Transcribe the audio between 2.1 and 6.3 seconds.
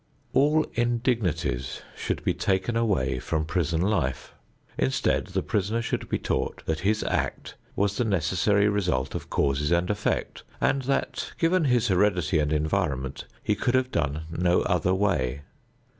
be taken away from prison life. Instead the prisoner should be